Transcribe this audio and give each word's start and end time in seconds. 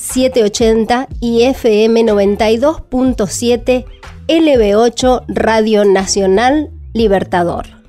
780 0.00 1.08
y 1.20 1.42
FM 1.42 2.02
92.7 2.04 3.84
LB8 4.28 5.24
Radio 5.28 5.84
Nacional 5.84 6.70
Libertador. 6.94 7.79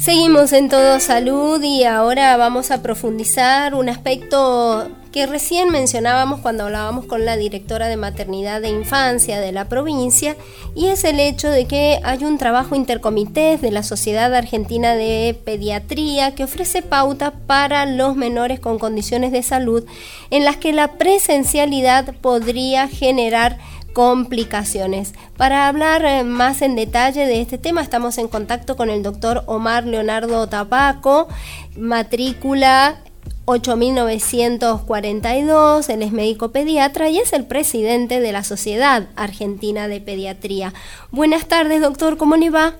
Seguimos 0.00 0.54
en 0.54 0.70
todo 0.70 0.98
salud 0.98 1.62
y 1.62 1.84
ahora 1.84 2.34
vamos 2.38 2.70
a 2.70 2.80
profundizar 2.80 3.74
un 3.74 3.90
aspecto 3.90 4.88
que 5.12 5.26
recién 5.26 5.68
mencionábamos 5.68 6.40
cuando 6.40 6.64
hablábamos 6.64 7.04
con 7.04 7.26
la 7.26 7.36
directora 7.36 7.86
de 7.86 7.98
maternidad 7.98 8.64
e 8.64 8.70
infancia 8.70 9.40
de 9.40 9.52
la 9.52 9.68
provincia 9.68 10.36
y 10.74 10.86
es 10.86 11.04
el 11.04 11.20
hecho 11.20 11.50
de 11.50 11.66
que 11.66 12.00
hay 12.02 12.24
un 12.24 12.38
trabajo 12.38 12.76
intercomité 12.76 13.58
de 13.58 13.70
la 13.70 13.82
Sociedad 13.82 14.34
Argentina 14.34 14.94
de 14.94 15.38
Pediatría 15.44 16.34
que 16.34 16.44
ofrece 16.44 16.80
pauta 16.80 17.32
para 17.46 17.84
los 17.84 18.16
menores 18.16 18.58
con 18.58 18.78
condiciones 18.78 19.32
de 19.32 19.42
salud 19.42 19.84
en 20.30 20.46
las 20.46 20.56
que 20.56 20.72
la 20.72 20.92
presencialidad 20.96 22.14
podría 22.22 22.88
generar 22.88 23.58
complicaciones. 23.92 25.14
Para 25.36 25.68
hablar 25.68 26.04
eh, 26.04 26.24
más 26.24 26.62
en 26.62 26.74
detalle 26.76 27.26
de 27.26 27.40
este 27.40 27.58
tema 27.58 27.82
estamos 27.82 28.18
en 28.18 28.28
contacto 28.28 28.76
con 28.76 28.90
el 28.90 29.02
doctor 29.02 29.42
Omar 29.46 29.86
Leonardo 29.86 30.48
Tapaco, 30.48 31.28
matrícula 31.76 32.98
8942, 33.46 35.88
él 35.88 36.02
es 36.02 36.12
médico 36.12 36.52
pediatra 36.52 37.08
y 37.08 37.18
es 37.18 37.32
el 37.32 37.46
presidente 37.46 38.20
de 38.20 38.32
la 38.32 38.44
Sociedad 38.44 39.08
Argentina 39.16 39.88
de 39.88 40.00
Pediatría. 40.00 40.72
Buenas 41.10 41.48
tardes, 41.48 41.80
doctor, 41.80 42.16
¿cómo 42.16 42.36
le 42.36 42.50
va? 42.50 42.74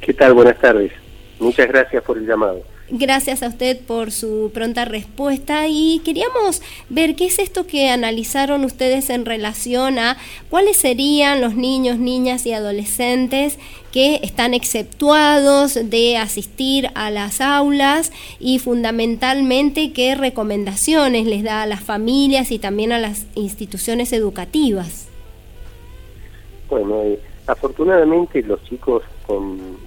¿Qué 0.00 0.14
tal? 0.14 0.32
Buenas 0.32 0.58
tardes. 0.58 0.92
Muchas 1.38 1.68
gracias 1.68 2.02
por 2.02 2.16
el 2.18 2.26
llamado. 2.26 2.62
Gracias 2.94 3.42
a 3.42 3.48
usted 3.48 3.80
por 3.80 4.12
su 4.12 4.50
pronta 4.52 4.84
respuesta 4.84 5.66
y 5.66 6.02
queríamos 6.04 6.60
ver 6.90 7.16
qué 7.16 7.24
es 7.24 7.38
esto 7.38 7.66
que 7.66 7.88
analizaron 7.88 8.66
ustedes 8.66 9.08
en 9.08 9.24
relación 9.24 9.98
a 9.98 10.18
cuáles 10.50 10.76
serían 10.76 11.40
los 11.40 11.54
niños, 11.54 11.98
niñas 11.98 12.44
y 12.44 12.52
adolescentes 12.52 13.58
que 13.92 14.20
están 14.22 14.52
exceptuados 14.52 15.78
de 15.88 16.18
asistir 16.18 16.90
a 16.94 17.10
las 17.10 17.40
aulas 17.40 18.12
y 18.38 18.58
fundamentalmente 18.58 19.92
qué 19.92 20.14
recomendaciones 20.14 21.26
les 21.26 21.44
da 21.44 21.62
a 21.62 21.66
las 21.66 21.80
familias 21.80 22.50
y 22.50 22.58
también 22.58 22.92
a 22.92 22.98
las 22.98 23.24
instituciones 23.34 24.12
educativas. 24.12 25.08
Bueno, 26.68 27.00
eh, 27.04 27.18
afortunadamente 27.46 28.42
los 28.42 28.62
chicos 28.64 29.02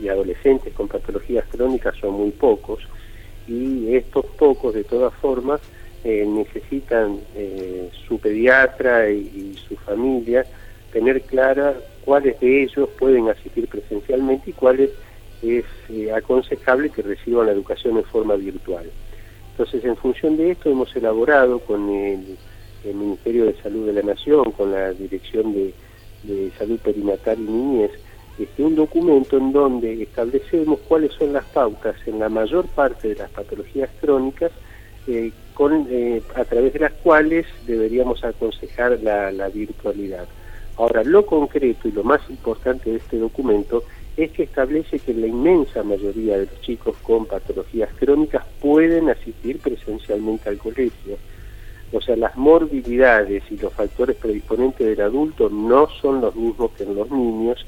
y 0.02 0.08
adolescentes 0.08 0.74
con 0.74 0.88
patologías 0.88 1.46
crónicas 1.50 1.96
son 1.98 2.14
muy 2.14 2.32
pocos 2.32 2.80
y 3.48 3.96
estos 3.96 4.26
pocos 4.26 4.74
de 4.74 4.84
todas 4.84 5.14
formas 5.16 5.62
eh, 6.04 6.26
necesitan 6.28 7.20
eh, 7.36 7.90
su 8.08 8.20
pediatra 8.20 9.10
y, 9.10 9.56
su 9.68 9.76
familia 9.78 10.46
tener 10.92 11.22
clara 11.24 11.74
cuáles 12.04 12.40
de 12.40 12.64
ellos 12.64 12.90
pueden 13.00 13.30
asistir 13.30 13.68
presencialmente 13.68 14.52
y 14.52 14.54
cuáles 14.54 14.92
es 15.42 15.66
eh, 15.90 16.12
aconsejable 16.12 16.90
que 16.90 17.02
reciban 17.02 17.48
la 17.48 17.54
educación 17.54 17.98
en 17.98 18.04
forma 18.04 18.36
virtual. 18.36 18.86
Entonces, 19.52 19.84
en 19.84 19.96
función 19.96 20.38
de 20.38 20.52
esto, 20.52 20.70
hemos 20.70 20.96
elaborado 20.96 21.60
con 21.60 21.90
el, 21.90 22.38
Ministerio 22.84 23.46
de 23.46 23.56
Salud 23.64 23.88
de 23.88 23.94
la 23.94 24.04
Nación, 24.04 24.52
con 24.52 24.72
la 24.72 24.92
Dirección 24.92 25.54
de, 25.54 25.74
de 26.28 26.52
Salud 26.58 26.80
Perinatal 26.80 27.40
y 27.40 27.44
Niñez, 27.44 27.92
este, 28.38 28.64
un 28.64 28.76
documento 28.76 29.38
en 29.38 29.54
donde 29.54 30.04
establecemos 30.04 30.80
cuáles 30.88 31.14
son 31.14 31.34
las 31.34 31.46
pautas 31.46 31.96
en 32.06 32.20
la 32.20 32.30
mayor 32.30 32.66
parte 32.68 33.10
de 33.10 33.16
las 33.16 33.30
patologías 33.30 33.90
crónicas 34.02 34.52
eh, 35.08 35.32
con, 35.54 35.88
eh, 35.90 36.22
a 36.36 36.44
través 36.44 36.74
de 36.74 36.80
las 36.80 36.92
cuales 36.94 37.46
deberíamos 37.66 38.24
aconsejar 38.24 39.00
la, 39.02 39.32
la 39.32 39.48
virtualidad. 39.50 40.28
Ahora, 40.78 41.04
lo 41.04 41.26
concreto 41.26 41.88
y 41.88 41.94
lo 41.94 42.04
más 42.04 42.22
importante 42.30 42.90
de 42.90 42.98
este 42.98 43.18
documento 43.18 43.84
es 44.18 44.32
que 44.32 44.44
establece 44.44 45.00
que 45.00 45.14
la 45.14 45.28
inmensa 45.28 45.84
mayoría 45.84 46.38
de 46.38 46.46
los 46.46 46.62
chicos 46.62 46.96
con 47.04 47.26
patologías 47.26 47.90
crónicas 47.98 48.46
pueden 48.62 49.10
asistir 49.10 49.60
presencialmente 49.60 50.50
al 50.50 50.58
colegio. 50.58 51.18
O 51.92 52.02
sea, 52.02 52.16
las 52.16 52.36
morbilidades 52.36 53.44
y 53.50 53.58
los 53.58 53.74
factores 53.74 54.18
predisponentes 54.18 54.86
del 54.86 55.02
adulto 55.02 55.50
no 55.50 55.88
son 56.02 56.22
los 56.22 56.36
mismos 56.36 56.72
que 56.72 56.84
en 56.84 56.96
los 56.96 57.10
niños 57.12 57.66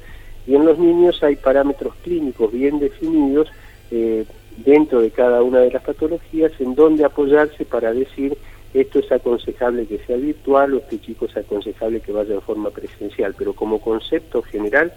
y 0.48 0.56
en 0.56 0.66
los 0.66 0.80
niños 0.80 1.22
hay 1.24 1.36
parámetros 1.36 1.94
clínicos 2.04 2.52
bien 2.52 2.80
definidos 2.80 3.50
eh, 3.92 4.26
dentro 4.58 5.02
de 5.02 5.12
cada 5.12 5.44
una 5.44 5.60
de 5.60 5.72
las 5.72 5.84
patologías 5.84 6.52
en 6.60 6.74
donde 6.74 7.06
apoyarse 7.06 7.66
para 7.66 7.94
decir 7.94 8.38
esto 8.74 9.00
es 9.00 9.12
aconsejable 9.12 9.86
que 9.86 10.00
sea 10.00 10.18
virtual 10.18 10.74
o 10.74 10.78
este 10.78 11.00
chico 11.00 11.26
es 11.26 11.38
aconsejable 11.38 12.00
que 12.00 12.12
vaya 12.12 12.36
en 12.36 12.42
forma 12.42 12.70
presencial, 12.70 13.34
pero 13.38 13.54
como 13.54 13.80
concepto 13.80 14.42
general 14.42 14.94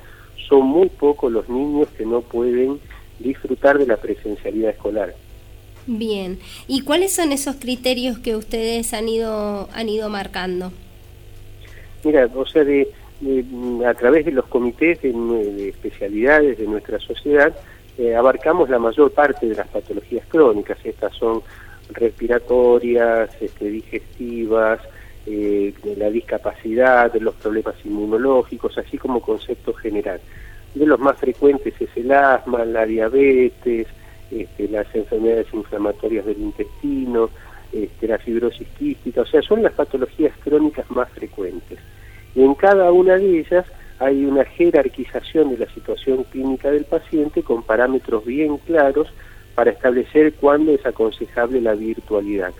son 0.48 0.66
muy 0.66 0.88
pocos 0.88 1.30
los 1.30 1.48
niños 1.48 1.88
que 1.96 2.04
no 2.04 2.20
pueden 2.20 2.80
disfrutar 3.18 3.78
de 3.78 3.86
la 3.86 3.96
presencialidad 3.96 4.70
escolar. 4.70 5.14
Bien, 5.92 6.38
¿y 6.68 6.82
cuáles 6.82 7.12
son 7.12 7.32
esos 7.32 7.56
criterios 7.56 8.16
que 8.20 8.36
ustedes 8.36 8.94
han 8.94 9.08
ido 9.08 9.68
han 9.74 9.88
ido 9.88 10.08
marcando? 10.08 10.70
Mira, 12.04 12.28
o 12.32 12.46
sea, 12.46 12.62
de, 12.62 12.86
a 13.84 13.94
través 13.94 14.24
de 14.24 14.30
los 14.30 14.46
comités 14.46 15.02
de, 15.02 15.68
especialidades 15.68 16.58
de 16.58 16.68
nuestra 16.68 17.00
sociedad, 17.00 17.52
eh, 17.98 18.14
abarcamos 18.14 18.70
la 18.70 18.78
mayor 18.78 19.10
parte 19.10 19.48
de 19.48 19.56
las 19.56 19.66
patologías 19.66 20.24
crónicas. 20.28 20.78
Estas 20.84 21.12
son 21.16 21.42
respiratorias, 21.90 23.28
este, 23.40 23.68
digestivas, 23.68 24.78
eh, 25.26 25.74
la 25.96 26.08
discapacidad, 26.08 27.12
los 27.16 27.34
problemas 27.34 27.74
inmunológicos, 27.84 28.78
así 28.78 28.96
como 28.96 29.20
concepto 29.20 29.74
general. 29.74 30.20
De 30.72 30.86
los 30.86 31.00
más 31.00 31.18
frecuentes 31.18 31.74
es 31.80 31.90
el 31.96 32.12
asma, 32.12 32.64
la 32.64 32.86
diabetes, 32.86 33.88
este, 34.30 34.68
las 34.68 34.86
enfermedades 34.94 35.46
inflamatorias 35.52 36.24
del 36.26 36.38
intestino, 36.38 37.30
este, 37.72 38.08
la 38.08 38.18
fibrosis 38.18 38.68
quística, 38.78 39.22
o 39.22 39.26
sea, 39.26 39.42
son 39.42 39.62
las 39.62 39.72
patologías 39.72 40.32
crónicas 40.42 40.90
más 40.90 41.08
frecuentes. 41.10 41.78
Y 42.34 42.42
en 42.42 42.54
cada 42.54 42.92
una 42.92 43.16
de 43.16 43.40
ellas 43.40 43.66
hay 43.98 44.24
una 44.24 44.44
jerarquización 44.44 45.50
de 45.50 45.58
la 45.58 45.72
situación 45.72 46.24
clínica 46.24 46.70
del 46.70 46.84
paciente 46.84 47.42
con 47.42 47.62
parámetros 47.62 48.24
bien 48.24 48.56
claros 48.58 49.08
para 49.54 49.72
establecer 49.72 50.32
cuándo 50.34 50.72
es 50.72 50.84
aconsejable 50.86 51.60
la 51.60 51.74
virtualidad. 51.74 52.52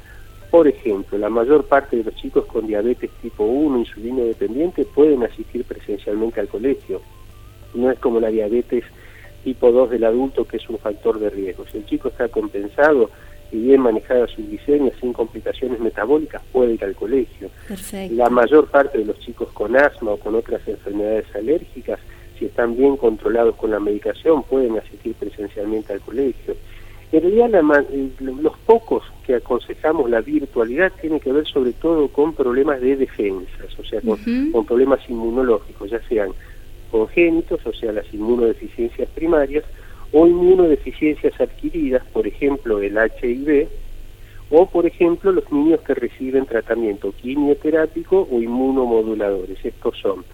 Por 0.50 0.66
ejemplo, 0.66 1.16
la 1.16 1.30
mayor 1.30 1.64
parte 1.64 1.96
de 1.96 2.04
los 2.04 2.14
chicos 2.16 2.44
con 2.46 2.66
diabetes 2.66 3.10
tipo 3.22 3.44
1, 3.44 3.78
insulino 3.78 4.24
dependiente, 4.24 4.84
pueden 4.84 5.22
asistir 5.22 5.64
presencialmente 5.64 6.40
al 6.40 6.48
colegio. 6.48 7.00
No 7.74 7.90
es 7.90 7.98
como 8.00 8.18
la 8.18 8.28
diabetes 8.28 8.84
tipo 9.44 9.70
2 9.70 9.90
del 9.90 10.04
adulto, 10.04 10.44
que 10.44 10.58
es 10.58 10.68
un 10.68 10.78
factor 10.78 11.18
de 11.18 11.30
riesgo. 11.30 11.64
Si 11.70 11.78
el 11.78 11.86
chico 11.86 12.08
está 12.08 12.28
compensado, 12.28 13.10
y 13.52 13.58
bien 13.58 13.80
manejada 13.80 14.26
su 14.28 14.42
glicemia 14.46 14.92
sin 15.00 15.12
complicaciones 15.12 15.80
metabólicas 15.80 16.42
puede 16.52 16.74
ir 16.74 16.84
al 16.84 16.94
colegio. 16.94 17.50
La 18.10 18.30
mayor 18.30 18.68
parte 18.68 18.98
de 18.98 19.04
los 19.04 19.18
chicos 19.18 19.48
con 19.52 19.76
asma 19.76 20.12
o 20.12 20.16
con 20.18 20.34
otras 20.34 20.66
enfermedades 20.68 21.26
alérgicas, 21.34 21.98
si 22.38 22.46
están 22.46 22.76
bien 22.76 22.96
controlados 22.96 23.56
con 23.56 23.70
la 23.70 23.80
medicación, 23.80 24.44
pueden 24.44 24.78
asistir 24.78 25.14
presencialmente 25.14 25.92
al 25.92 26.00
colegio. 26.00 26.54
En 27.12 27.22
realidad 27.22 27.84
eh, 27.92 28.08
los 28.20 28.56
pocos 28.58 29.02
que 29.26 29.34
aconsejamos 29.34 30.08
la 30.08 30.20
virtualidad 30.20 30.92
tienen 31.00 31.18
que 31.18 31.32
ver 31.32 31.44
sobre 31.46 31.72
todo 31.72 32.06
con 32.08 32.34
problemas 32.34 32.80
de 32.80 32.96
defensas, 32.96 33.76
o 33.78 33.84
sea, 33.84 34.00
con, 34.00 34.16
con 34.52 34.64
problemas 34.64 35.00
inmunológicos, 35.08 35.90
ya 35.90 36.00
sean 36.08 36.30
congénitos, 36.90 37.64
o 37.66 37.72
sea, 37.72 37.92
las 37.92 38.12
inmunodeficiencias 38.12 39.08
primarias, 39.10 39.64
o 40.12 40.26
inmunodeficiencias 40.26 41.40
adquiridas, 41.40 42.04
por 42.12 42.26
ejemplo 42.26 42.80
el 42.80 42.96
HIV, 42.96 43.68
o 44.50 44.66
por 44.66 44.86
ejemplo 44.86 45.30
los 45.30 45.50
niños 45.52 45.80
que 45.80 45.94
reciben 45.94 46.46
tratamiento 46.46 47.12
quimioterápico 47.12 48.28
o 48.30 48.42
inmunomoduladores. 48.42 49.64
Estos 49.64 49.96
son 49.98 50.24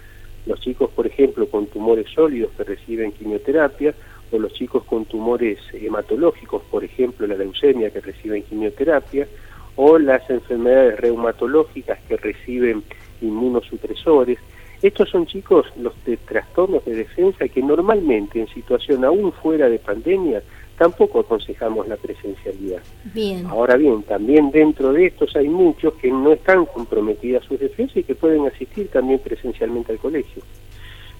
los 0.47 0.59
chicos, 0.61 0.89
por 0.95 1.05
ejemplo, 1.05 1.47
con 1.47 1.67
tumores 1.67 2.07
sólidos 2.09 2.51
que 2.57 2.63
reciben 2.63 3.11
quimioterapia, 3.11 3.93
o 4.31 4.39
los 4.39 4.53
chicos 4.53 4.83
con 4.83 5.05
tumores 5.05 5.59
hematológicos, 5.73 6.63
por 6.71 6.83
ejemplo 6.83 7.27
la 7.27 7.35
leucemia 7.35 7.91
que 7.91 8.01
reciben 8.01 8.43
quimioterapia, 8.43 9.27
o 9.75 9.99
las 9.99 10.27
enfermedades 10.29 10.99
reumatológicas 10.99 11.99
que 12.07 12.17
reciben 12.17 12.83
inmunosupresores. 13.21 14.39
Estos 14.81 15.09
son 15.09 15.25
chicos 15.25 15.65
los 15.77 15.93
de 16.05 16.17
trastornos 16.17 16.85
de 16.85 16.95
defensa 16.95 17.47
que 17.47 17.61
normalmente 17.61 18.39
en 18.39 18.47
situación 18.47 19.03
aún 19.03 19.31
fuera 19.31 19.69
de 19.69 19.79
pandemia 19.79 20.43
tampoco 20.77 21.19
aconsejamos 21.19 21.87
la 21.87 21.97
presencialidad. 21.97 22.81
Bien. 23.05 23.47
Ahora 23.47 23.75
bien, 23.75 24.03
también 24.03 24.51
dentro 24.51 24.93
de 24.93 25.07
estos 25.07 25.35
hay 25.35 25.49
muchos 25.49 25.95
que 25.95 26.11
no 26.11 26.31
están 26.31 26.65
comprometidas 26.65 27.43
sus 27.45 27.59
defensas 27.59 27.97
y 27.97 28.03
que 28.03 28.13
pueden 28.13 28.45
asistir 28.45 28.89
también 28.89 29.19
presencialmente 29.19 29.91
al 29.91 29.97
colegio. 29.97 30.43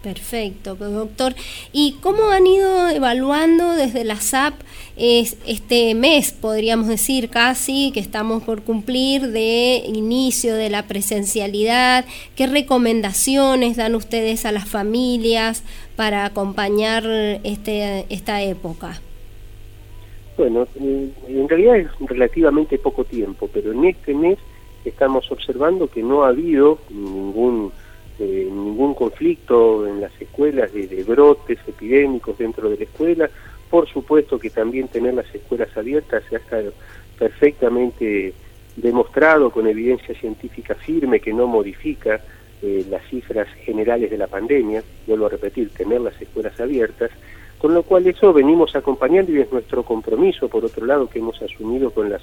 Perfecto, 0.03 0.75
pues, 0.75 0.91
doctor. 0.91 1.33
¿Y 1.73 1.97
cómo 2.01 2.29
han 2.29 2.45
ido 2.45 2.89
evaluando 2.89 3.73
desde 3.73 4.03
la 4.03 4.17
SAP 4.17 4.53
este 4.95 5.95
mes, 5.95 6.31
podríamos 6.31 6.87
decir 6.87 7.29
casi, 7.29 7.91
que 7.93 7.99
estamos 7.99 8.43
por 8.43 8.61
cumplir 8.61 9.27
de 9.31 9.83
inicio 9.87 10.55
de 10.55 10.69
la 10.69 10.87
presencialidad? 10.87 12.05
¿Qué 12.35 12.47
recomendaciones 12.47 13.75
dan 13.75 13.95
ustedes 13.95 14.45
a 14.45 14.51
las 14.51 14.69
familias 14.69 15.63
para 15.95 16.25
acompañar 16.25 17.03
este, 17.43 18.05
esta 18.09 18.41
época? 18.43 19.01
Bueno, 20.37 20.67
eh, 20.79 21.09
en 21.27 21.49
realidad 21.49 21.77
es 21.77 21.87
relativamente 22.01 22.77
poco 22.77 23.03
tiempo, 23.03 23.49
pero 23.51 23.71
en 23.71 23.85
este 23.85 24.13
mes 24.13 24.37
estamos 24.85 25.29
observando 25.31 25.87
que 25.87 26.03
no 26.03 26.23
ha 26.23 26.29
habido 26.29 26.77
ningún 26.91 27.71
eh, 28.19 28.47
ningún 28.49 28.95
conflicto 28.95 29.85
en 29.87 30.01
las 30.01 30.11
escuelas 30.19 30.73
de, 30.73 31.03
brotes 31.03 31.59
epidémicos 31.67 32.37
dentro 32.37 32.69
de 32.69 32.77
la 32.77 32.83
escuela. 32.83 33.29
Por 33.69 33.87
supuesto 33.87 34.39
que 34.39 34.49
también 34.49 34.87
tener 34.87 35.13
las 35.13 35.33
escuelas 35.35 35.75
abiertas 35.77 36.23
ha 36.31 36.37
estado 36.37 36.73
perfectamente 37.17 38.33
demostrado 38.75 39.49
con 39.51 39.67
evidencia 39.67 40.15
científica 40.15 40.75
firme 40.75 41.19
que 41.19 41.33
no 41.33 41.47
modifica 41.47 42.21
eh, 42.61 42.85
las 42.89 43.03
cifras 43.07 43.47
generales 43.65 44.09
de 44.09 44.17
la 44.17 44.27
pandemia, 44.27 44.83
vuelvo 45.05 45.27
a 45.27 45.29
repetir, 45.29 45.69
tener 45.69 46.01
las 46.01 46.19
escuelas 46.19 46.59
abiertas, 46.59 47.11
con 47.57 47.73
lo 47.73 47.83
cual 47.83 48.07
eso 48.07 48.33
venimos 48.33 48.75
acompañando 48.75 49.31
y 49.31 49.41
es 49.41 49.51
nuestro 49.51 49.83
compromiso, 49.83 50.47
por 50.47 50.65
otro 50.65 50.85
lado, 50.85 51.07
que 51.07 51.19
hemos 51.19 51.39
asumido 51.41 51.91
con 51.91 52.09
las 52.09 52.21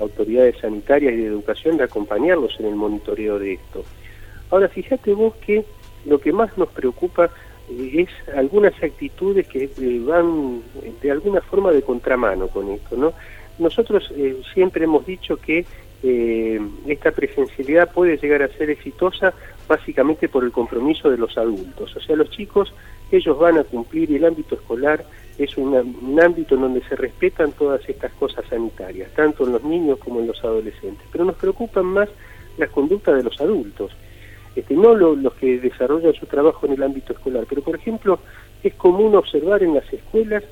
autoridades 0.00 0.58
sanitarias 0.58 1.14
y 1.14 1.18
de 1.18 1.26
educación 1.26 1.76
de 1.76 1.84
acompañarlos 1.84 2.58
en 2.58 2.66
el 2.66 2.74
monitoreo 2.74 3.38
de 3.38 3.54
esto. 3.54 3.84
Ahora, 4.50 4.68
fíjate 4.68 5.12
vos 5.12 5.34
que 5.36 5.64
lo 6.04 6.20
que 6.20 6.32
más 6.32 6.56
nos 6.56 6.68
preocupa 6.68 7.30
eh, 7.70 8.06
es 8.06 8.34
algunas 8.34 8.80
actitudes 8.82 9.46
que 9.48 9.64
eh, 9.64 10.00
van 10.04 10.62
eh, 10.82 10.92
de 11.02 11.10
alguna 11.10 11.40
forma 11.40 11.72
de 11.72 11.82
contramano 11.82 12.48
con 12.48 12.70
esto, 12.70 12.96
¿no? 12.96 13.12
Nosotros 13.58 14.12
siempre 14.52 14.84
hemos 14.84 15.06
dicho 15.06 15.38
que 15.38 15.64
esta 16.86 17.10
presencialidad 17.10 17.90
puede 17.90 18.18
llegar 18.18 18.42
a 18.42 18.48
ser 18.48 18.68
exitosa 18.68 19.32
básicamente 19.66 20.28
por 20.28 20.44
el 20.44 20.52
compromiso 20.52 21.10
de 21.10 21.16
los 21.16 21.38
adultos. 21.38 21.96
O 21.96 22.00
sea, 22.00 22.16
los 22.16 22.28
chicos, 22.28 22.74
ellos 23.10 23.38
van 23.38 23.56
a 23.56 23.64
cumplir 23.64 24.10
y 24.10 24.16
el 24.16 24.26
ámbito 24.26 24.56
escolar 24.56 25.02
es 25.38 25.56
un, 25.56 25.72
un 25.74 26.20
ámbito 26.20 26.54
en 26.54 26.60
donde 26.60 26.82
se 26.82 26.96
respetan 26.96 27.52
todas 27.52 27.88
estas 27.88 28.12
cosas 28.12 28.44
sanitarias, 28.50 29.10
tanto 29.14 29.46
en 29.46 29.52
los 29.52 29.64
niños 29.64 29.98
como 30.00 30.20
en 30.20 30.26
los 30.26 30.44
adolescentes. 30.44 31.06
Pero 31.10 31.24
nos 31.24 31.36
preocupan 31.36 31.86
más 31.86 32.10
las 32.58 32.68
conductas 32.68 33.16
de 33.16 33.22
los 33.22 33.40
adultos 33.40 33.90
este, 34.56 34.74
no 34.74 34.94
los 34.94 35.34
que 35.34 35.60
desarrollan 35.60 36.14
su 36.14 36.26
trabajo 36.26 36.66
en 36.66 36.72
el 36.72 36.82
ámbito 36.82 37.12
escolar, 37.12 37.44
pero 37.48 37.62
por 37.62 37.76
ejemplo 37.76 38.18
es 38.62 38.74
común 38.74 39.14
observar 39.14 39.62
en 39.62 39.74
las 39.74 39.92
escuelas 39.92 40.42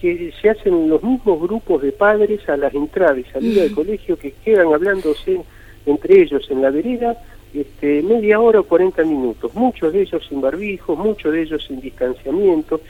que 0.00 0.32
se 0.40 0.50
hacen 0.50 0.90
los 0.90 1.02
mismos 1.02 1.40
grupos 1.40 1.80
de 1.80 1.92
padres 1.92 2.46
a 2.48 2.56
las 2.56 2.74
entradas 2.74 3.18
y 3.18 3.24
salidas 3.24 3.64
del 3.64 3.74
colegio 3.74 4.18
que 4.18 4.32
quedan 4.44 4.74
hablándose 4.74 5.40
entre 5.86 6.22
ellos 6.22 6.50
en 6.50 6.60
la 6.60 6.70
vereda 6.70 7.16
este, 7.54 8.02
media 8.02 8.40
hora 8.40 8.60
o 8.60 8.64
40 8.64 9.02
minutos, 9.04 9.54
muchos 9.54 9.92
de 9.92 10.02
ellos 10.02 10.22
sin 10.28 10.40
barbijos, 10.40 10.98
muchos 10.98 11.32
de 11.32 11.42
ellos 11.42 11.64
sin 11.66 11.80
distanciamiento, 11.80 12.80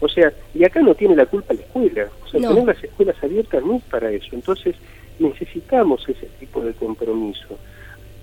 o 0.00 0.08
sea, 0.08 0.32
y 0.54 0.64
acá 0.64 0.80
no 0.80 0.94
tiene 0.94 1.16
la 1.16 1.26
culpa 1.26 1.54
la 1.54 1.60
escuela, 1.60 2.08
o 2.22 2.28
sea, 2.28 2.40
tener 2.40 2.64
las 2.64 2.84
escuelas 2.84 3.16
abiertas 3.22 3.64
no 3.64 3.76
es 3.76 3.82
para 3.84 4.10
eso, 4.10 4.28
entonces 4.32 4.74
necesitamos 5.18 6.06
ese 6.08 6.26
tipo 6.38 6.60
de 6.60 6.72
compromiso. 6.72 7.58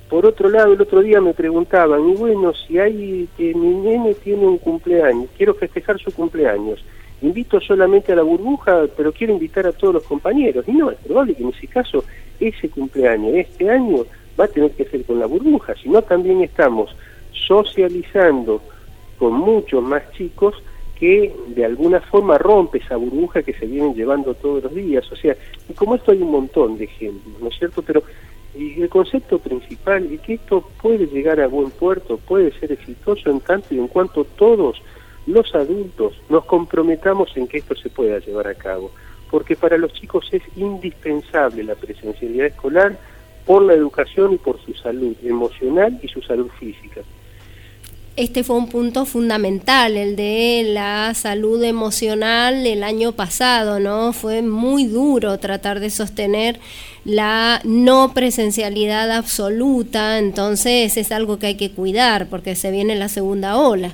Por 0.09 0.25
otro 0.25 0.49
lado, 0.49 0.73
el 0.73 0.81
otro 0.81 1.01
día 1.01 1.19
me 1.19 1.33
preguntaban, 1.33 2.09
y 2.09 2.13
bueno, 2.13 2.53
si 2.53 2.79
hay 2.79 3.27
que 3.35 3.53
mi 3.53 3.75
nene 3.75 4.13
tiene 4.13 4.45
un 4.45 4.57
cumpleaños, 4.57 5.27
quiero 5.35 5.53
festejar 5.53 5.99
su 5.99 6.11
cumpleaños, 6.13 6.83
invito 7.21 7.59
solamente 7.59 8.13
a 8.13 8.15
la 8.15 8.21
burbuja, 8.21 8.85
pero 8.95 9.11
quiero 9.11 9.33
invitar 9.33 9.67
a 9.67 9.73
todos 9.73 9.95
los 9.95 10.03
compañeros. 10.03 10.65
Y 10.67 10.71
no, 10.71 10.91
es 10.91 10.97
probable 10.99 11.35
que 11.35 11.43
en 11.43 11.49
ese 11.49 11.67
caso 11.67 12.05
ese 12.39 12.69
cumpleaños 12.69 13.35
este 13.35 13.69
año 13.69 14.05
va 14.39 14.45
a 14.45 14.47
tener 14.47 14.71
que 14.71 14.85
ser 14.85 15.03
con 15.03 15.19
la 15.19 15.25
burbuja, 15.25 15.73
si 15.75 15.89
no 15.89 16.01
también 16.01 16.41
estamos 16.41 16.95
socializando 17.47 18.61
con 19.17 19.33
muchos 19.33 19.83
más 19.83 20.03
chicos 20.13 20.55
que 20.99 21.33
de 21.49 21.65
alguna 21.65 21.99
forma 22.01 22.37
rompe 22.37 22.79
esa 22.79 22.95
burbuja 22.95 23.43
que 23.43 23.53
se 23.53 23.65
vienen 23.65 23.93
llevando 23.93 24.33
todos 24.33 24.63
los 24.63 24.73
días. 24.73 25.09
O 25.11 25.15
sea, 25.15 25.35
y 25.69 25.73
como 25.73 25.95
esto 25.95 26.11
hay 26.11 26.21
un 26.21 26.31
montón 26.31 26.77
de 26.77 26.85
ejemplos, 26.85 27.39
¿no 27.39 27.49
es 27.49 27.57
cierto? 27.57 27.81
Pero 27.83 28.03
y 28.55 28.81
el 28.81 28.89
concepto 28.89 29.39
principal 29.39 30.05
es 30.11 30.21
que 30.21 30.35
esto 30.35 30.67
puede 30.81 31.07
llegar 31.07 31.39
a 31.39 31.47
buen 31.47 31.69
puerto, 31.71 32.17
puede 32.17 32.51
ser 32.59 32.71
exitoso 32.71 33.29
en 33.29 33.39
tanto 33.41 33.73
y 33.73 33.79
en 33.79 33.87
cuanto 33.87 34.23
todos 34.23 34.81
los 35.25 35.53
adultos 35.53 36.13
nos 36.29 36.45
comprometamos 36.45 37.35
en 37.35 37.47
que 37.47 37.57
esto 37.57 37.75
se 37.75 37.89
pueda 37.89 38.19
llevar 38.19 38.47
a 38.47 38.55
cabo. 38.55 38.91
Porque 39.29 39.55
para 39.55 39.77
los 39.77 39.93
chicos 39.93 40.27
es 40.31 40.41
indispensable 40.55 41.63
la 41.63 41.75
presencialidad 41.75 42.47
escolar 42.47 42.97
por 43.45 43.61
la 43.61 43.73
educación 43.73 44.33
y 44.33 44.37
por 44.37 44.59
su 44.61 44.73
salud 44.73 45.15
emocional 45.23 45.99
y 46.01 46.07
su 46.07 46.21
salud 46.21 46.49
física 46.59 47.01
este 48.17 48.43
fue 48.43 48.57
un 48.57 48.67
punto 48.67 49.05
fundamental, 49.05 49.95
el 49.95 50.15
de 50.15 50.63
la 50.65 51.13
salud 51.13 51.63
emocional 51.63 52.65
el 52.65 52.81
año 52.81 53.11
pasado, 53.11 53.79
¿no? 53.79 54.11
Fue 54.11 54.41
muy 54.41 54.87
duro 54.87 55.37
tratar 55.37 55.79
de 55.79 55.91
sostener 55.91 56.59
la 57.05 57.61
no 57.63 58.13
presencialidad 58.15 59.11
absoluta, 59.11 60.17
entonces 60.17 60.97
es 60.97 61.11
algo 61.11 61.37
que 61.37 61.45
hay 61.45 61.57
que 61.57 61.71
cuidar 61.71 62.27
porque 62.27 62.55
se 62.55 62.71
viene 62.71 62.95
la 62.95 63.07
segunda 63.07 63.55
ola. 63.55 63.93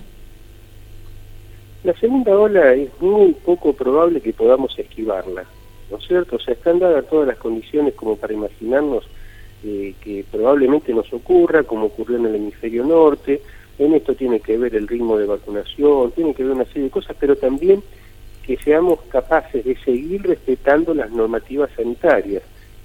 La 1.83 1.93
segunda 1.99 2.33
ola 2.37 2.73
es 2.73 2.89
muy 3.01 3.33
poco 3.33 3.73
probable 3.73 4.21
que 4.21 4.31
podamos 4.31 4.79
esquivarla, 4.79 5.43
¿no 5.91 5.97
es 5.97 6.07
cierto? 6.07 6.37
O 6.37 6.39
sea, 6.39 6.53
están 6.53 6.79
dadas 6.79 7.05
todas 7.09 7.27
las 7.27 7.37
condiciones 7.37 7.93
como 7.93 8.15
para 8.15 8.33
imaginarnos 8.33 9.03
eh, 9.65 9.95
que 10.01 10.23
probablemente 10.31 10.93
nos 10.93 11.11
ocurra, 11.11 11.63
como 11.63 11.87
ocurrió 11.87 12.17
en 12.17 12.27
el 12.27 12.35
hemisferio 12.35 12.85
norte, 12.85 13.41
en 13.79 13.93
esto 13.93 14.13
tiene 14.13 14.39
que 14.39 14.57
ver 14.57 14.75
el 14.75 14.87
ritmo 14.87 15.17
de 15.17 15.25
vacunación, 15.25 16.11
tiene 16.11 16.33
que 16.33 16.43
ver 16.43 16.53
una 16.53 16.65
serie 16.65 16.83
de 16.83 16.89
cosas, 16.89 17.15
pero 17.19 17.35
también 17.35 17.81
que 18.45 18.57
seamos 18.57 18.99
capaces 19.09 19.63
de 19.63 19.75
seguir 19.77 20.21
respetando 20.23 20.93
las 20.93 21.11
normativas 21.11 21.71
sanitarias, 21.75 22.43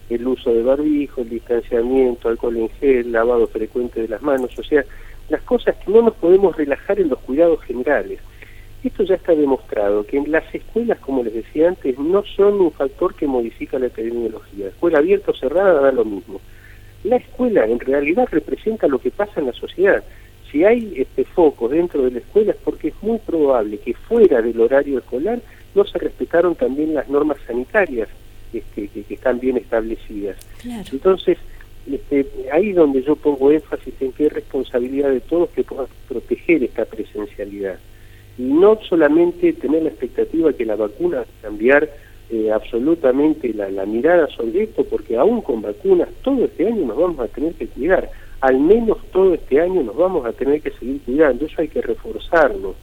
el 0.09 0.27
uso 0.27 0.55
de 0.55 0.63
barbijo, 0.63 1.21
el 1.21 1.29
distanciamiento, 1.29 2.29
alcohol 2.29 2.57
en 2.57 2.71
gel, 2.81 3.13
lavado 3.13 3.47
frecuente 3.49 4.01
de 4.01 4.09
las 4.09 4.23
manos, 4.23 4.57
o 4.59 4.63
sea, 4.63 4.85
las 5.29 5.43
cosas 5.43 5.77
que 5.77 5.91
no 5.91 6.03
nos 6.03 6.15
podemos 6.15 6.57
relajar 6.57 6.99
en 7.01 7.11
los 7.11 7.19
cuidados 7.19 7.61
generales. 7.63 8.21
Esto 8.83 9.03
ya 9.03 9.17
está 9.17 9.35
demostrado, 9.35 10.07
que 10.07 10.17
en 10.17 10.31
las 10.31 10.55
escuelas, 10.55 10.99
como 11.01 11.25
les 11.25 11.35
decía 11.35 11.69
antes, 11.69 11.99
no 11.99 12.23
son 12.25 12.61
un 12.61 12.73
factor 12.73 13.15
que 13.15 13.27
modifica 13.27 13.79
la 13.79 13.87
epidemiología. 13.87 14.69
Escuela 14.69 14.99
abierta 14.99 15.33
o 15.33 15.35
cerrada 15.35 15.81
da 15.81 15.93
lo 15.93 16.05
mismo. 16.05 16.41
La 17.03 17.17
escuela 17.17 17.67
en 17.67 17.81
realidad 17.81 18.29
representa 18.31 18.87
lo 18.87 19.01
que 19.01 19.11
pasa 19.11 19.41
en 19.41 19.47
la 19.47 19.53
sociedad 19.53 20.03
si 20.51 20.65
hay 20.65 20.95
este 20.97 21.25
foco 21.25 21.69
dentro 21.69 22.03
de 22.03 22.11
la 22.13 22.19
escuela 22.19 22.53
es 22.53 22.59
porque 22.65 22.89
es 22.89 22.95
muy 23.03 23.19
probable 23.19 23.79
que 23.79 23.95
fuera 23.95 24.41
del 24.41 24.61
horario 24.61 24.99
escolar 24.99 25.41
no 25.75 25.85
se 25.85 25.99
respetaron 25.99 26.55
también 26.55 26.95
las 26.95 27.09
normas 27.09 27.39
sanitarias 27.47 28.09
este, 28.53 28.89
que, 28.89 29.15
están 29.15 29.39
bien 29.39 29.59
establecidas. 29.59 30.37
Entonces, 30.91 31.37
este, 31.91 32.27
ahí 32.51 32.71
es 32.71 32.77
donde 32.77 33.03
yo 33.03 33.17
pongo 33.17 33.53
énfasis 33.53 33.95
en 34.01 34.13
que 34.13 34.27
es 34.27 34.33
responsabilidad 34.33 35.11
de 35.11 35.21
todos 35.21 35.51
que 35.51 35.65
puedan 35.65 35.87
proteger 36.09 36.63
esta 36.65 36.85
presencialidad. 36.85 37.79
Y 38.39 38.43
no 38.43 38.79
solamente 38.89 39.53
tener 39.53 39.83
la 39.83 39.91
expectativa 39.91 40.53
que 40.53 40.65
la 40.65 40.77
vacuna 40.77 41.19
va 41.19 41.23
a 41.23 41.43
cambiar 41.43 41.91
eh, 42.31 42.51
absolutamente 42.51 43.53
la, 43.53 43.71
la 43.71 43.85
mirada 43.85 44.29
sobre 44.29 44.65
esto, 44.65 44.85
porque 44.85 45.17
aún 45.17 45.43
con 45.43 45.61
vacunas 45.61 46.09
todo 46.23 46.45
este 46.45 46.67
año 46.67 46.87
nos 46.87 46.97
vamos 46.97 47.21
a 47.21 47.29
tener 47.29 47.55
que 47.55 47.67
cuidar 47.67 48.11
al 48.41 48.61
menos 48.61 48.99
todo 49.13 49.35
este 49.35 49.61
año 49.61 49.83
nos 49.83 49.97
vamos 49.97 50.25
a 50.27 50.33
tener 50.33 50.61
que 50.61 50.71
seguir 50.71 51.01
cuidando, 51.03 51.47
eso 51.47 51.61
hay 51.61 51.69
que 51.69 51.83
reforzarlo. 51.83 52.75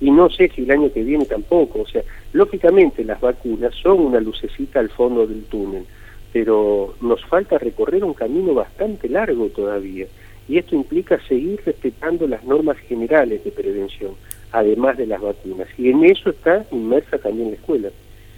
Y 0.00 0.10
no 0.10 0.30
sé 0.30 0.48
si 0.54 0.62
el 0.62 0.70
año 0.70 0.92
que 0.92 1.02
viene 1.02 1.24
tampoco, 1.24 1.80
o 1.80 1.86
sea, 1.86 2.02
lógicamente 2.32 3.04
las 3.04 3.20
vacunas 3.20 3.74
son 3.74 4.00
una 4.00 4.20
lucecita 4.20 4.78
al 4.80 4.90
fondo 4.90 5.26
del 5.26 5.44
túnel, 5.44 5.84
pero 6.32 6.94
nos 7.00 7.24
falta 7.24 7.58
recorrer 7.58 8.04
un 8.04 8.14
camino 8.14 8.54
bastante 8.54 9.08
largo 9.08 9.48
todavía. 9.48 10.06
Y 10.48 10.58
esto 10.58 10.76
implica 10.76 11.18
seguir 11.26 11.60
respetando 11.64 12.26
las 12.26 12.44
normas 12.44 12.78
generales 12.78 13.42
de 13.44 13.50
prevención, 13.50 14.12
además 14.52 14.96
de 14.96 15.06
las 15.06 15.20
vacunas. 15.20 15.68
Y 15.76 15.90
en 15.90 16.04
eso 16.04 16.30
está 16.30 16.64
inmersa 16.70 17.18
también 17.18 17.50
la 17.50 17.56
escuela. 17.56 17.88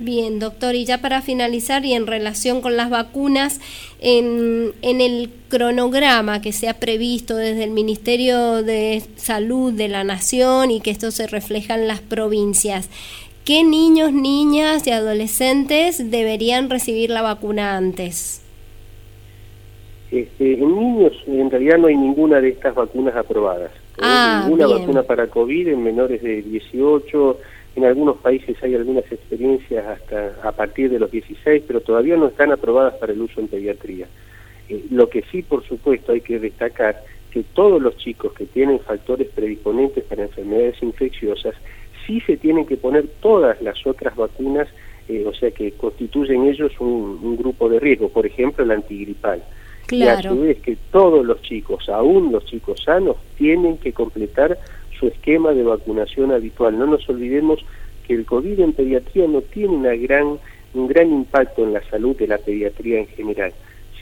Bien, 0.03 0.39
doctor, 0.39 0.75
y 0.75 0.87
ya 0.87 1.03
para 1.03 1.21
finalizar 1.21 1.85
y 1.85 1.93
en 1.93 2.07
relación 2.07 2.63
con 2.63 2.75
las 2.75 2.89
vacunas, 2.89 3.61
en, 4.01 4.73
en, 4.81 5.03
el 5.03 5.29
cronograma 5.51 6.41
que 6.41 6.53
se 6.53 6.71
ha 6.71 6.81
previsto 6.81 7.37
desde 7.37 7.65
el 7.65 7.71
Ministerio 7.71 8.63
de 8.63 9.03
Salud 9.17 9.75
de 9.75 9.89
la 9.89 10.03
Nación 10.03 10.71
y 10.71 10.81
que 10.81 10.91
esto 10.91 11.11
se 11.11 11.27
refleja 11.27 11.75
en 11.75 11.87
las 11.87 12.01
provincias, 12.01 12.89
¿qué 13.45 13.63
niños, 13.63 14.11
niñas 14.11 14.87
y 14.87 14.91
adolescentes 14.91 16.11
deberían 16.11 16.71
recibir 16.71 17.11
la 17.11 17.21
vacuna 17.21 17.77
antes? 17.77 18.41
Este, 20.11 20.55
en 20.55 20.77
niños, 20.77 21.13
en 21.27 21.51
realidad 21.51 21.77
no 21.77 21.89
hay 21.89 21.97
ninguna 21.97 22.41
de 22.41 22.49
estas 22.49 22.75
vacunas 22.75 23.15
aprobadas. 23.15 23.71
Ah, 24.01 24.45
ninguna 24.45 24.67
vacuna 24.67 25.03
para 25.03 25.27
COVID 25.27 25.69
en 25.69 25.83
menores 25.83 26.23
de 26.23 26.41
18 26.41 27.39
en 27.77 27.85
algunos 27.85 28.17
países 28.19 28.57
hay 28.63 28.75
algunas 28.75 29.05
experiencias 29.11 29.87
hasta 29.87 30.35
a 30.43 30.53
partir 30.53 30.91
de 30.91 30.99
los 30.99 31.11
16, 31.11 31.65
pero 31.67 31.81
todavía 31.81 32.17
no 32.17 32.29
están 32.29 32.53
aprobadas 32.53 32.95
para 32.95 33.13
el 33.13 33.21
uso 33.21 33.41
en 33.41 33.49
pediatría. 33.49 34.07
Eh, 34.69 34.85
lo 34.91 35.09
que 35.09 35.23
sí, 35.31 35.43
por 35.43 35.65
supuesto, 35.65 36.13
hay 36.13 36.21
que 36.21 36.39
destacar 36.39 37.03
que 37.31 37.45
todos 37.55 37.81
los 37.81 37.97
chicos 37.97 38.33
que 38.33 38.47
tienen 38.47 38.81
factores 38.81 39.29
predisponentes 39.29 40.05
para 40.05 40.23
enfermedades 40.23 40.83
infecciosas, 40.83 41.55
sí 42.07 42.21
se 42.23 42.37
tienen 42.37 42.67
que 42.67 42.77
poner 42.77 43.07
todas 43.21 43.61
las 43.63 43.87
otras 43.87 44.17
vacunas, 44.17 44.69
eh, 45.09 45.25
o 45.27 45.33
sea 45.33 45.51
que 45.51 45.73
constituyen 45.73 46.47
ellos 46.47 46.73
un, 46.81 47.37
grupo 47.37 47.69
de 47.69 47.79
riesgo, 47.79 48.09
por 48.09 48.27
ejemplo 48.27 48.65
el 48.65 48.73
antigripal. 48.73 49.43
Claro. 49.87 50.21
Y 50.21 50.27
a 50.27 50.31
su 50.31 50.41
vez 50.41 50.59
que 50.59 50.77
todos 50.91 51.25
los 51.25 51.41
chicos, 51.43 51.89
aún 51.89 52.33
los 52.33 52.45
chicos 52.45 52.83
sanos, 52.85 53.17
tienen 53.37 53.79
que 53.79 53.93
completar 53.93 54.59
su 55.01 55.09
esquema 55.09 55.53
de 55.53 55.65
vacunación 55.65 56.31
habitual. 56.31 56.79
No 56.79 56.87
nos 56.87 57.09
olvidemos 57.09 57.59
que 58.07 58.15
el 58.15 58.27
COVID 58.27 58.61
en 58.61 58.75
pediatría 58.75 59.27
no 59.27 59.41
tiene 59.41 59.75
una 59.75 59.95
gran, 59.97 60.39
un 60.75 60.87
gran 60.87 61.11
impacto 61.11 61.65
en 61.65 61.73
la 61.73 61.83
salud 61.89 62.15
de 62.17 62.29
la 62.29 62.39
pediatría 62.39 63.01
en 63.01 63.07
general. 63.09 63.53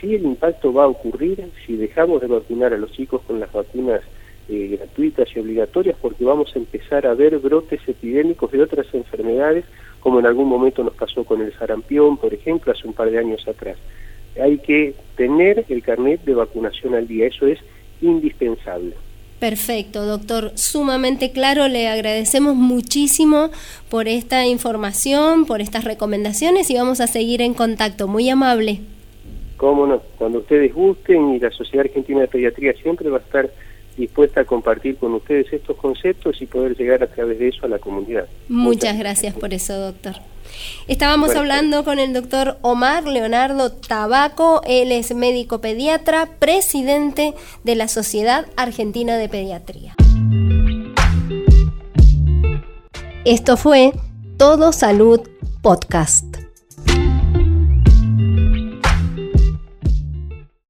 Sí 0.01 0.15
el 0.15 0.25
impacto 0.25 0.73
va 0.73 0.85
a 0.85 0.89
ocurrir 0.89 1.45
si 1.65 1.77
dejamos 1.77 2.21
de 2.21 2.27
vacunar 2.27 2.75
a 2.75 2.79
los 2.79 2.93
chicos 2.93 3.23
con 3.27 3.41
las 3.41 3.53
vacunas 3.53 4.03
eh, 4.49 4.77
gratuitas 4.79 5.29
y 5.35 5.41
obligatorias 5.41 5.97
porque 6.01 6.25
vamos 6.25 6.55
a 6.55 6.59
empezar 6.59 7.07
a 7.07 7.15
ver 7.15 7.39
brotes 7.39 7.81
epidémicos 7.87 8.51
de 8.51 8.63
otras 8.63 8.87
enfermedades 8.95 9.65
como 10.01 10.21
en 10.21 10.27
algún 10.27 10.49
momento 10.49 10.85
nos 10.85 10.95
pasó 10.95 11.25
con 11.25 11.43
el 11.43 11.53
sarampión, 11.55 12.17
por 12.17 12.33
ejemplo, 12.33 12.73
hace 12.73 12.87
un 12.87 12.95
par 12.95 13.11
de 13.11 13.19
años 13.19 13.47
atrás. 13.49 13.77
Hay 14.41 14.59
que 14.59 14.95
tener 15.17 15.65
el 15.69 15.83
carnet 15.83 16.23
de 16.25 16.35
vacunación 16.35 16.95
al 16.95 17.09
día, 17.09 17.27
eso 17.27 17.47
es 17.47 17.59
indispensable. 18.01 18.95
Perfecto, 19.39 20.05
doctor. 20.05 20.53
Sumamente 20.57 21.31
claro. 21.31 21.69
Le 21.69 21.89
agradecemos 21.89 22.57
muchísimo 22.57 23.51
por 23.89 24.09
esta 24.09 24.47
información, 24.47 25.47
por 25.47 25.61
estas 25.61 25.85
recomendaciones 25.85 26.71
y 26.71 26.75
vamos 26.77 27.01
a 27.01 27.07
seguir 27.07 27.41
en 27.41 27.55
contacto. 27.55 28.09
Muy 28.09 28.29
amable. 28.29 28.81
Cómo 29.57 29.87
no. 29.87 30.03
Cuando 30.19 30.39
ustedes 30.39 30.75
gusten 30.75 31.35
y 31.35 31.39
la 31.39 31.51
Sociedad 31.51 31.87
Argentina 31.87 32.21
de 32.21 32.29
Pediatría 32.29 32.73
siempre 32.83 33.09
va 33.11 33.19
a 33.19 33.21
estar 33.21 33.51
dispuesta 33.99 34.41
a 34.41 34.45
compartir 34.45 34.97
con 34.97 35.13
ustedes 35.15 35.53
estos 35.53 35.77
conceptos 35.77 36.41
y 36.41 36.47
poder 36.47 36.77
llegar 36.77 37.03
a 37.03 37.07
través 37.09 37.39
de 37.39 37.49
eso 37.49 37.67
a 37.67 37.69
la 37.69 37.79
comunidad. 37.79 38.27
Muchas, 38.49 38.99
gracias 38.99 39.35
por 39.35 39.53
eso, 39.53 39.79
doctor. 39.79 40.15
Estábamos 40.87 41.35
hablando 41.37 41.85
con 41.85 41.99
el 41.99 42.13
doctor 42.13 42.57
Omar 42.63 43.07
Leonardo 43.07 43.71
Tabaco, 43.71 44.63
él 44.67 44.93
es 44.93 45.15
médico 45.15 45.61
pediatra, 45.61 46.27
presidente 46.39 47.35
de 47.65 47.75
la 47.75 47.89
Sociedad 47.89 48.47
Argentina 48.57 49.17
de 49.19 49.29
Pediatría. 49.29 49.95
Esto 53.25 53.57
fue 53.59 53.93
Todo 54.39 54.73
Salud 54.73 55.21
Podcast. 55.61 56.38